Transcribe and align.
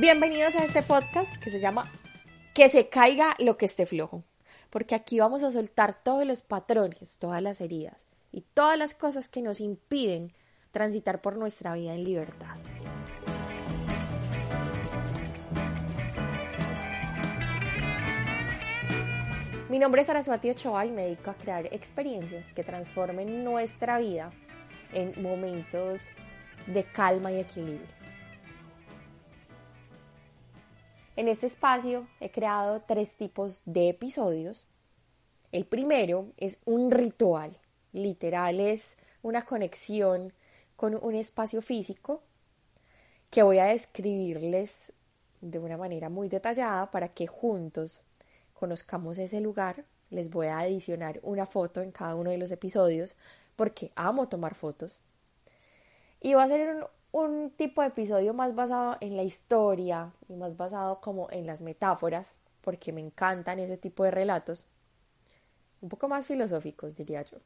Bienvenidos 0.00 0.54
a 0.54 0.64
este 0.64 0.82
podcast 0.82 1.30
que 1.44 1.50
se 1.50 1.60
llama 1.60 1.92
Que 2.54 2.70
se 2.70 2.88
caiga 2.88 3.36
lo 3.38 3.58
que 3.58 3.66
esté 3.66 3.84
flojo, 3.84 4.24
porque 4.70 4.94
aquí 4.94 5.20
vamos 5.20 5.42
a 5.42 5.50
soltar 5.50 6.02
todos 6.02 6.26
los 6.26 6.40
patrones, 6.40 7.18
todas 7.18 7.42
las 7.42 7.60
heridas 7.60 7.98
y 8.32 8.40
todas 8.40 8.78
las 8.78 8.94
cosas 8.94 9.28
que 9.28 9.42
nos 9.42 9.60
impiden 9.60 10.32
transitar 10.70 11.20
por 11.20 11.36
nuestra 11.36 11.74
vida 11.74 11.94
en 11.94 12.04
libertad. 12.04 12.56
Mi 19.68 19.78
nombre 19.78 20.00
es 20.00 20.06
Saraswati 20.06 20.48
Ochoa 20.48 20.86
y 20.86 20.92
me 20.92 21.02
dedico 21.02 21.30
a 21.30 21.34
crear 21.34 21.66
experiencias 21.74 22.52
que 22.52 22.64
transformen 22.64 23.44
nuestra 23.44 23.98
vida 23.98 24.32
en 24.94 25.22
momentos 25.22 26.00
de 26.66 26.84
calma 26.84 27.32
y 27.32 27.40
equilibrio. 27.40 27.99
En 31.20 31.28
este 31.28 31.48
espacio 31.48 32.06
he 32.18 32.30
creado 32.30 32.80
tres 32.80 33.14
tipos 33.14 33.60
de 33.66 33.90
episodios. 33.90 34.64
El 35.52 35.66
primero 35.66 36.32
es 36.38 36.62
un 36.64 36.90
ritual, 36.90 37.58
literal 37.92 38.58
es 38.58 38.96
una 39.20 39.42
conexión 39.42 40.32
con 40.76 40.94
un 40.94 41.14
espacio 41.14 41.60
físico 41.60 42.22
que 43.28 43.42
voy 43.42 43.58
a 43.58 43.66
describirles 43.66 44.94
de 45.42 45.58
una 45.58 45.76
manera 45.76 46.08
muy 46.08 46.30
detallada 46.30 46.90
para 46.90 47.08
que 47.08 47.26
juntos 47.26 48.00
conozcamos 48.54 49.18
ese 49.18 49.42
lugar. 49.42 49.84
Les 50.08 50.30
voy 50.30 50.46
a 50.46 50.60
adicionar 50.60 51.20
una 51.22 51.44
foto 51.44 51.82
en 51.82 51.92
cada 51.92 52.14
uno 52.14 52.30
de 52.30 52.38
los 52.38 52.50
episodios 52.50 53.14
porque 53.56 53.92
amo 53.94 54.30
tomar 54.30 54.54
fotos. 54.54 54.98
Y 56.22 56.32
va 56.32 56.44
a 56.44 56.48
ser 56.48 56.88
un, 57.12 57.50
tipo 57.56 57.82
de 57.82 57.88
episodio 57.88 58.34
más 58.34 58.54
basado 58.54 58.96
en 59.00 59.16
la 59.16 59.22
historia 59.22 60.12
y 60.28 60.34
más 60.34 60.56
basado 60.56 61.00
como 61.00 61.30
en 61.30 61.46
las 61.46 61.60
metáforas, 61.60 62.32
porque 62.60 62.92
me 62.92 63.00
encantan 63.00 63.58
ese 63.58 63.76
tipo 63.76 64.04
de 64.04 64.10
relatos, 64.10 64.64
un 65.80 65.88
poco 65.88 66.08
más 66.08 66.26
filosóficos, 66.26 66.94
diría 66.94 67.22
yo. 67.22 67.38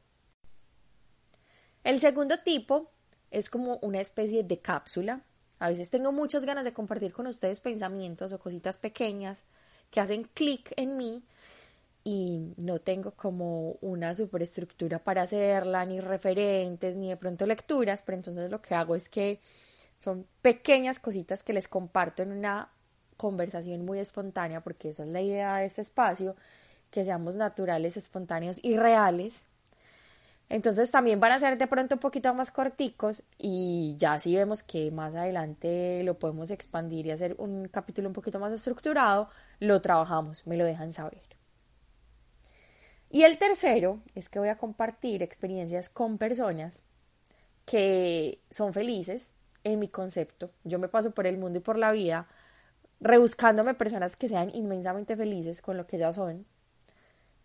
El 1.83 1.99
segundo 2.01 2.39
tipo 2.39 2.89
es 3.31 3.49
como 3.49 3.77
una 3.77 4.01
especie 4.01 4.43
de 4.43 4.59
cápsula. 4.59 5.21
A 5.59 5.69
veces 5.69 5.89
tengo 5.89 6.11
muchas 6.11 6.43
ganas 6.43 6.65
de 6.65 6.73
compartir 6.73 7.13
con 7.13 7.27
ustedes 7.27 7.61
pensamientos 7.61 8.33
o 8.33 8.39
cositas 8.39 8.77
pequeñas 8.77 9.43
que 9.91 10.01
hacen 10.01 10.23
clic 10.33 10.73
en 10.75 10.97
mí 10.97 11.23
y 12.07 12.53
no 12.57 12.79
tengo 12.79 13.15
como 13.15 13.71
una 13.81 14.13
superestructura 14.13 14.99
para 14.99 15.23
hacerla, 15.23 15.85
ni 15.85 15.99
referentes, 15.99 16.95
ni 16.95 17.09
de 17.09 17.17
pronto 17.17 17.47
lecturas, 17.47 18.03
pero 18.03 18.15
entonces 18.15 18.51
lo 18.51 18.61
que 18.61 18.75
hago 18.75 18.95
es 18.95 19.09
que 19.09 19.41
son 19.97 20.27
pequeñas 20.43 20.99
cositas 20.99 21.41
que 21.41 21.51
les 21.51 21.67
comparto 21.67 22.21
en 22.21 22.31
una 22.31 22.69
conversación 23.17 23.85
muy 23.85 23.97
espontánea, 23.97 24.61
porque 24.61 24.89
esa 24.89 25.03
es 25.03 25.09
la 25.09 25.21
idea 25.21 25.57
de 25.57 25.65
este 25.65 25.81
espacio, 25.81 26.35
que 26.91 27.03
seamos 27.03 27.35
naturales, 27.37 27.97
espontáneos 27.97 28.59
y 28.63 28.77
reales. 28.77 29.41
Entonces 30.47 30.91
también 30.91 31.19
van 31.19 31.31
a 31.31 31.39
ser 31.39 31.57
de 31.57 31.65
pronto 31.65 31.95
un 31.95 32.01
poquito 32.01 32.31
más 32.35 32.51
corticos 32.51 33.23
y 33.39 33.95
ya 33.97 34.19
si 34.19 34.35
vemos 34.35 34.61
que 34.61 34.91
más 34.91 35.15
adelante 35.15 36.03
lo 36.03 36.19
podemos 36.19 36.51
expandir 36.51 37.07
y 37.07 37.11
hacer 37.11 37.35
un 37.39 37.67
capítulo 37.67 38.09
un 38.09 38.13
poquito 38.13 38.39
más 38.39 38.53
estructurado, 38.53 39.27
lo 39.59 39.81
trabajamos, 39.81 40.45
me 40.45 40.55
lo 40.55 40.65
dejan 40.65 40.93
saber. 40.93 41.34
Y 43.15 43.23
el 43.23 43.37
tercero 43.37 44.01
es 44.13 44.27
que 44.27 44.39
voy 44.39 44.49
a 44.49 44.57
compartir 44.57 45.23
experiencias 45.23 45.87
con 45.87 46.17
personas 46.17 46.83
que 47.63 48.41
son 48.49 48.73
felices 48.73 49.31
en 49.63 49.79
mi 49.79 49.87
concepto. 49.87 50.51
Yo 50.65 50.79
me 50.79 50.89
paso 50.89 51.11
por 51.11 51.25
el 51.25 51.37
mundo 51.37 51.59
y 51.59 51.61
por 51.61 51.77
la 51.77 51.93
vida 51.93 52.27
rebuscándome 52.99 53.73
personas 53.73 54.17
que 54.17 54.27
sean 54.27 54.53
inmensamente 54.53 55.15
felices 55.15 55.61
con 55.61 55.77
lo 55.77 55.87
que 55.87 55.97
ya 55.97 56.11
son 56.11 56.45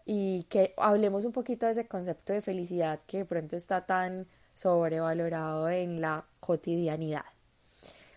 y 0.04 0.42
que 0.48 0.74
hablemos 0.76 1.24
un 1.24 1.30
poquito 1.30 1.66
de 1.66 1.72
ese 1.72 1.86
concepto 1.86 2.32
de 2.32 2.42
felicidad 2.42 2.98
que 3.06 3.18
de 3.18 3.24
pronto 3.24 3.54
está 3.54 3.86
tan 3.86 4.26
sobrevalorado 4.54 5.70
en 5.70 6.00
la 6.00 6.24
cotidianidad. 6.40 7.26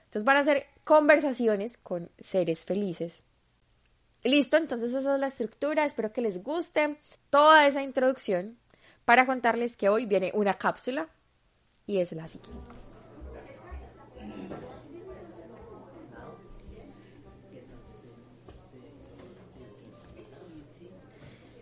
Entonces 0.06 0.24
van 0.24 0.38
a 0.38 0.44
ser 0.44 0.66
conversaciones 0.84 1.78
con 1.78 2.10
seres 2.18 2.66
felices 2.66 3.24
Listo, 4.24 4.56
entonces 4.56 4.94
esa 4.94 5.16
es 5.16 5.20
la 5.20 5.28
estructura, 5.28 5.84
espero 5.84 6.14
que 6.14 6.22
les 6.22 6.42
guste 6.42 6.98
toda 7.30 7.68
esa 7.68 7.84
introducción 7.84 8.58
para 9.04 9.26
contarles 9.26 9.76
que 9.76 9.90
hoy 9.90 10.06
viene 10.06 10.32
una 10.34 10.54
cápsula 10.54 11.10
y 11.86 11.98
es 11.98 12.14
la 12.14 12.28
siguiente. 12.28 12.84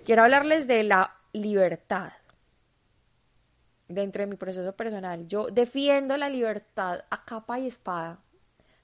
Quiero 0.05 0.23
hablarles 0.23 0.67
de 0.67 0.83
la 0.83 1.15
libertad 1.33 2.11
dentro 3.87 4.21
de 4.21 4.27
mi 4.27 4.35
proceso 4.35 4.75
personal. 4.75 5.27
Yo 5.27 5.47
defiendo 5.47 6.17
la 6.17 6.29
libertad 6.29 7.05
a 7.09 7.23
capa 7.23 7.59
y 7.59 7.67
espada. 7.67 8.19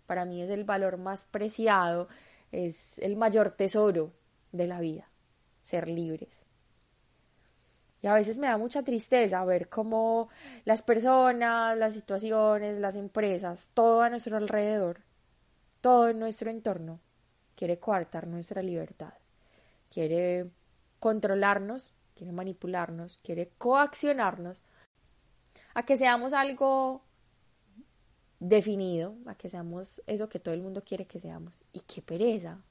Para 0.06 0.26
mí 0.26 0.42
es 0.42 0.50
el 0.50 0.64
valor 0.64 0.98
más 0.98 1.26
preciado 1.26 2.08
es 2.52 3.00
el 3.00 3.16
mayor 3.16 3.52
tesoro 3.52 4.14
de 4.52 4.68
la 4.68 4.80
vida, 4.80 5.10
ser 5.64 5.88
libres. 5.90 6.44
Y 8.02 8.08
a 8.08 8.14
veces 8.14 8.38
me 8.38 8.48
da 8.48 8.58
mucha 8.58 8.84
tristeza 8.84 9.44
ver 9.44 9.70
cómo 9.70 10.30
las 10.66 10.82
personas, 10.82 11.78
las 11.78 11.94
situaciones, 11.94 12.80
las 12.80 12.96
empresas, 12.96 13.72
todo 13.74 14.02
a 14.02 14.10
nuestro 14.10 14.38
alrededor, 14.38 15.02
todo 15.82 16.10
en 16.10 16.20
nuestro 16.20 16.52
entorno, 16.52 17.00
quiere 17.56 17.80
coartar 17.80 18.28
nuestra 18.28 18.62
libertad, 18.62 19.14
quiere 19.92 20.52
controlarnos, 21.00 21.92
quiere 22.16 22.32
manipularnos, 22.32 23.18
quiere 23.18 23.52
coaccionarnos 23.58 24.64
a 25.74 25.84
que 25.84 25.98
seamos 25.98 26.34
algo 26.34 27.02
definido, 28.40 29.16
a 29.26 29.36
que 29.36 29.50
seamos 29.50 30.02
eso 30.08 30.30
que 30.30 30.40
todo 30.40 30.54
el 30.54 30.62
mundo 30.62 30.84
quiere 30.84 31.06
que 31.06 31.20
seamos. 31.20 31.64
Y 31.74 31.82
qué 31.82 32.02
pereza. 32.02 32.62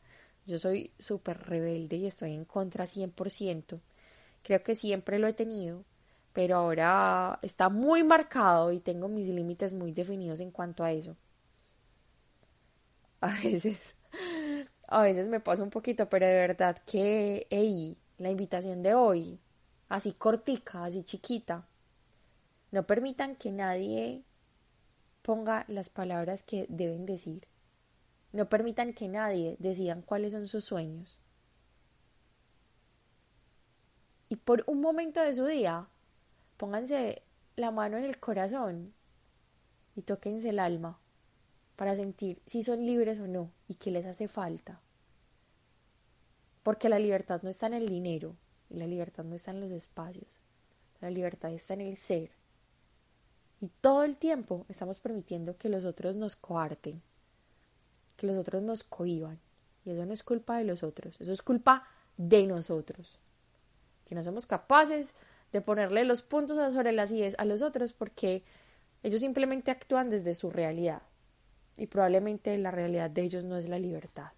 Yo 0.47 0.59
soy 0.59 0.93
súper 0.99 1.39
rebelde 1.39 1.97
y 1.97 2.07
estoy 2.07 2.33
en 2.35 2.45
contra 2.45 2.87
100%. 2.87 3.81
Creo 4.43 4.63
que 4.63 4.77
siempre 4.77 5.19
lo 5.19 5.27
he 5.27 5.33
tenido, 5.33 5.85
pero 6.33 6.57
ahora 6.57 7.39
está 7.43 7.69
muy 7.69 8.05
marcado 8.05 8.71
y 8.71 8.79
tengo 8.79 9.09
mis 9.09 9.29
límites 9.29 9.75
muy 9.75 9.93
definidos 9.93 10.41
en 10.41 10.51
cuanto 10.51 10.85
a 10.85 10.93
eso. 10.93 11.17
A 13.21 13.33
veces, 13.43 13.97
a 14.87 15.03
veces 15.03 15.27
me 15.27 15.41
pasa 15.41 15.63
un 15.63 15.71
poquito, 15.71 16.09
pero 16.09 16.27
de 16.27 16.35
verdad 16.35 16.77
que, 16.87 17.47
hey, 17.51 17.97
la 18.19 18.31
invitación 18.31 18.83
de 18.83 18.95
hoy, 18.95 19.41
así 19.89 20.13
cortica, 20.13 20.85
así 20.85 21.03
chiquita, 21.03 21.67
no 22.71 22.87
permitan 22.87 23.35
que 23.37 23.51
nadie 23.51 24.23
ponga 25.27 25.65
las 25.67 25.91
palabras 25.91 26.45
que 26.45 26.67
deben 26.69 27.05
decir. 27.05 27.49
No 28.31 28.49
permitan 28.49 28.93
que 28.93 29.09
nadie 29.09 29.57
decidan 29.59 30.03
cuáles 30.03 30.33
son 30.33 30.47
sus 30.47 30.65
sueños. 30.65 31.19
Y 34.29 34.37
por 34.37 34.63
un 34.69 34.81
momento 34.81 35.21
de 35.21 35.35
su 35.35 35.45
día, 35.45 35.89
pónganse 36.57 37.25
la 37.57 37.73
mano 37.73 37.97
en 37.97 38.05
el 38.05 38.21
corazón 38.21 38.95
y 39.97 40.03
tóquense 40.03 40.51
el 40.51 40.61
alma 40.61 41.01
para 41.75 41.97
sentir 41.97 42.41
si 42.47 42.63
son 42.63 42.87
libres 42.87 43.19
o 43.19 43.27
no 43.27 43.51
y 43.67 43.75
qué 43.75 43.91
les 43.91 44.07
hace 44.07 44.29
falta. 44.29 44.81
Porque 46.63 46.89
la 46.89 47.01
libertad 47.01 47.43
no 47.43 47.51
está 47.51 47.67
en 47.67 47.75
el 47.75 47.89
dinero 47.89 48.37
y 48.71 48.77
la 48.77 48.87
libertad 48.87 49.25
no 49.25 49.35
está 49.35 49.51
en 49.51 49.61
los 49.61 49.73
espacios. 49.73 50.39
La 51.01 51.11
libertad 51.11 51.53
está 51.53 51.75
en 51.75 51.81
el 51.81 51.97
ser. 51.97 52.31
Todo 53.81 54.05
el 54.05 54.17
tiempo 54.17 54.67
estamos 54.69 55.01
permitiendo 55.01 55.57
que 55.57 55.69
los 55.69 55.85
otros 55.85 56.17
nos 56.17 56.37
coarten, 56.37 57.03
que 58.17 58.27
los 58.27 58.37
otros 58.37 58.63
nos 58.63 58.85
cohiban. 58.85 59.39
Y 59.85 59.91
eso 59.91 60.05
no 60.05 60.13
es 60.13 60.23
culpa 60.23 60.59
de 60.59 60.65
los 60.65 60.83
otros, 60.83 61.21
eso 61.21 61.33
es 61.33 61.43
culpa 61.43 61.87
de 62.17 62.47
nosotros. 62.47 63.21
Que 64.05 64.15
no 64.15 64.23
somos 64.23 64.47
capaces 64.47 65.15
de 65.53 65.61
ponerle 65.61 66.05
los 66.05 66.23
puntos 66.23 66.57
sobre 66.75 66.93
las 66.93 67.13
IES 67.13 67.35
a 67.39 67.45
los 67.45 67.63
otros 67.63 67.93
porque 67.93 68.43
ellos 69.03 69.21
simplemente 69.21 69.71
actúan 69.71 70.11
desde 70.11 70.35
su 70.35 70.51
realidad. 70.51 71.03
Y 71.79 71.87
probablemente 71.87 72.57
la 72.59 72.71
realidad 72.71 73.11
de 73.11 73.23
ellos 73.23 73.45
no 73.45 73.57
es 73.57 73.69
la 73.69 73.79
libertad. 73.79 74.33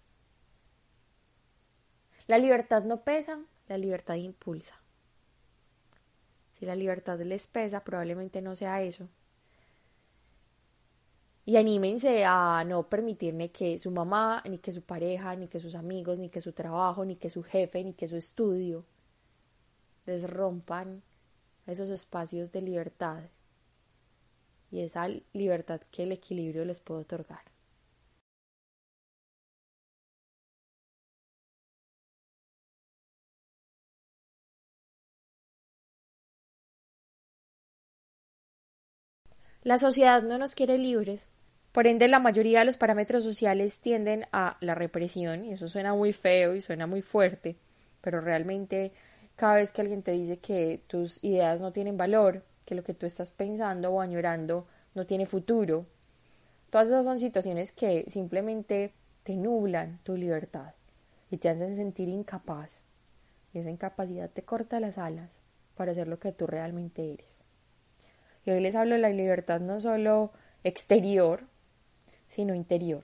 La 2.27 2.37
libertad 2.37 2.83
no 2.83 3.03
pesa, 3.03 3.39
la 3.67 3.77
libertad 3.77 4.15
impulsa. 4.15 4.79
Si 6.59 6.65
la 6.65 6.75
libertad 6.75 7.19
les 7.21 7.47
pesa, 7.47 7.83
probablemente 7.83 8.41
no 8.41 8.55
sea 8.55 8.81
eso. 8.81 9.07
Y 11.45 11.55
anímense 11.57 12.25
a 12.25 12.63
no 12.67 12.87
permitirle 12.89 13.49
que 13.49 13.79
su 13.79 13.91
mamá, 13.91 14.43
ni 14.45 14.59
que 14.59 14.71
su 14.71 14.81
pareja, 14.83 15.35
ni 15.35 15.47
que 15.47 15.59
sus 15.59 15.73
amigos, 15.73 16.19
ni 16.19 16.29
que 16.29 16.41
su 16.41 16.51
trabajo, 16.51 17.05
ni 17.05 17.15
que 17.15 17.29
su 17.29 17.41
jefe, 17.43 17.83
ni 17.83 17.93
que 17.93 18.07
su 18.07 18.17
estudio 18.17 18.85
les 20.05 20.29
rompan 20.29 21.01
esos 21.65 21.89
espacios 21.89 22.51
de 22.51 22.61
libertad 22.61 23.23
y 24.71 24.81
esa 24.81 25.07
libertad 25.33 25.81
que 25.91 26.03
el 26.03 26.11
equilibrio 26.11 26.65
les 26.65 26.79
puede 26.79 27.01
otorgar. 27.01 27.43
La 39.61 39.77
sociedad 39.77 40.23
no 40.23 40.37
nos 40.37 40.55
quiere 40.55 40.77
libres, 40.77 41.27
por 41.73 41.85
ende 41.85 42.07
la 42.07 42.19
mayoría 42.19 42.59
de 42.59 42.65
los 42.65 42.77
parámetros 42.77 43.25
sociales 43.25 43.79
tienden 43.79 44.25
a 44.31 44.55
la 44.61 44.73
represión, 44.73 45.43
y 45.43 45.51
eso 45.51 45.67
suena 45.67 45.93
muy 45.93 46.13
feo 46.13 46.55
y 46.55 46.61
suena 46.61 46.87
muy 46.87 47.01
fuerte, 47.01 47.57
pero 47.99 48.21
realmente 48.21 48.93
cada 49.35 49.55
vez 49.55 49.71
que 49.71 49.81
alguien 49.81 50.01
te 50.01 50.11
dice 50.11 50.37
que 50.37 50.81
tus 50.87 51.21
ideas 51.25 51.59
no 51.61 51.73
tienen 51.73 51.97
valor, 51.97 52.45
que 52.63 52.73
lo 52.73 52.85
que 52.85 52.93
tú 52.93 53.05
estás 53.05 53.31
pensando 53.31 53.91
o 53.91 53.99
añorando 53.99 54.65
no 54.95 55.05
tiene 55.05 55.25
futuro, 55.25 55.85
todas 56.69 56.87
esas 56.87 57.03
son 57.03 57.19
situaciones 57.19 57.73
que 57.73 58.05
simplemente 58.09 58.93
te 59.23 59.35
nublan 59.35 59.99
tu 60.03 60.15
libertad 60.15 60.73
y 61.29 61.37
te 61.37 61.49
hacen 61.49 61.75
sentir 61.75 62.07
incapaz. 62.07 62.81
Y 63.53 63.59
esa 63.59 63.71
incapacidad 63.71 64.29
te 64.29 64.43
corta 64.43 64.79
las 64.79 64.97
alas 64.97 65.29
para 65.75 65.91
hacer 65.91 66.07
lo 66.07 66.17
que 66.17 66.31
tú 66.31 66.47
realmente 66.47 67.13
eres. 67.13 67.38
Y 68.45 68.51
hoy 68.51 68.61
les 68.61 68.75
hablo 68.75 68.95
de 68.95 69.01
la 69.01 69.09
libertad 69.09 69.59
no 69.59 69.79
solo 69.79 70.31
exterior, 70.63 71.43
sino 72.27 72.55
interior. 72.55 73.03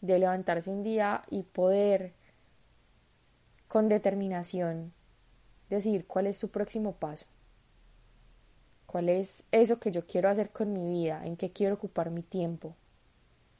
De 0.00 0.18
levantarse 0.18 0.70
un 0.70 0.82
día 0.82 1.24
y 1.30 1.42
poder 1.42 2.12
con 3.66 3.88
determinación 3.88 4.92
decir 5.68 6.06
cuál 6.06 6.26
es 6.26 6.38
su 6.38 6.50
próximo 6.50 6.92
paso. 6.92 7.26
¿Cuál 8.86 9.10
es 9.10 9.44
eso 9.52 9.78
que 9.78 9.90
yo 9.90 10.06
quiero 10.06 10.30
hacer 10.30 10.50
con 10.50 10.72
mi 10.72 10.86
vida? 10.86 11.26
¿En 11.26 11.36
qué 11.36 11.50
quiero 11.50 11.74
ocupar 11.74 12.10
mi 12.10 12.22
tiempo? 12.22 12.74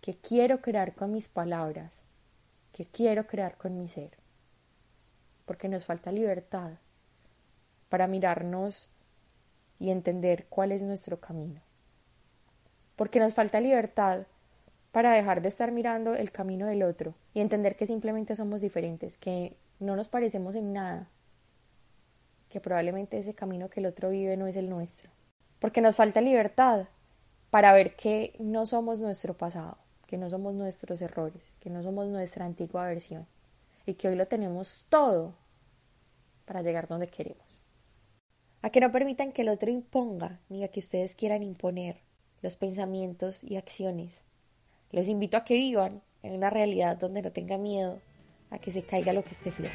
¿Qué 0.00 0.17
quiero 0.17 0.62
crear 0.62 0.94
con 0.94 1.12
mis 1.12 1.29
palabras? 1.29 2.03
¿Qué 2.73 2.87
quiero 2.87 3.26
crear 3.26 3.56
con 3.56 3.79
mi 3.79 3.88
ser? 3.88 4.11
Porque 5.44 5.69
nos 5.69 5.85
falta 5.85 6.12
libertad 6.12 6.73
para 7.91 8.06
mirarnos 8.06 8.88
y 9.78 9.90
entender 9.90 10.46
cuál 10.48 10.72
es 10.72 10.82
nuestro 10.82 11.20
camino. 11.20 11.60
Porque 12.96 13.20
nos 13.20 13.34
falta 13.34 13.60
libertad 13.60 14.26
para 14.92 15.12
dejar 15.12 15.42
de 15.42 15.48
estar 15.48 15.70
mirando 15.70 16.14
el 16.14 16.32
camino 16.32 16.66
del 16.66 16.82
otro 16.82 17.14
y 17.34 17.40
entender 17.40 17.76
que 17.76 17.86
simplemente 17.86 18.34
somos 18.34 18.60
diferentes, 18.60 19.16
que 19.16 19.56
no 19.78 19.94
nos 19.94 20.08
parecemos 20.08 20.56
en 20.56 20.72
nada, 20.72 21.08
que 22.48 22.60
probablemente 22.60 23.19
ese 23.19 23.34
camino 23.34 23.69
que 23.69 23.80
el 23.80 23.86
otro 23.86 24.10
vive 24.10 24.36
no 24.36 24.46
es 24.46 24.56
el 24.56 24.69
nuestro. 24.69 25.10
Porque 25.60 25.80
nos 25.80 25.96
falta 25.96 26.20
libertad 26.20 26.86
para 27.50 27.72
ver 27.72 27.94
que 27.96 28.34
no 28.38 28.66
somos 28.66 29.00
nuestro 29.00 29.34
pasado, 29.34 29.78
que 30.06 30.19
no 30.19 30.28
somos 30.28 30.54
nuestros 30.54 31.00
errores, 31.02 31.42
que 31.60 31.70
no 31.70 31.82
somos 31.82 32.08
nuestra 32.08 32.44
antigua 32.44 32.86
versión 32.86 33.26
y 33.86 33.94
que 33.94 34.08
hoy 34.08 34.16
lo 34.16 34.26
tenemos 34.26 34.86
todo 34.88 35.34
para 36.44 36.62
llegar 36.62 36.88
donde 36.88 37.08
queremos 37.08 37.48
a 38.62 38.70
que 38.70 38.81
no 38.81 38.90
permitan 38.90 39.32
que 39.32 39.43
el 39.43 39.49
otro 39.49 39.70
imponga 39.70 40.40
ni 40.49 40.64
a 40.64 40.69
que 40.69 40.81
ustedes 40.81 41.14
quieran 41.14 41.43
imponer 41.43 41.96
los 42.43 42.56
pensamientos 42.56 43.44
y 43.44 43.56
acciones. 43.56 44.22
Los 44.90 45.08
invito 45.08 45.37
a 45.37 45.44
que 45.44 45.55
vivan 45.55 46.02
en 46.22 46.32
una 46.32 46.50
realidad 46.50 46.96
donde 46.96 47.22
no 47.22 47.32
tenga 47.32 47.58
miedo 47.58 48.00
a 48.50 48.58
que 48.58 48.70
se 48.70 48.82
caiga 48.82 49.12
lo 49.12 49.22
que 49.22 49.32
esté 49.32 49.52
flojo. 49.52 49.75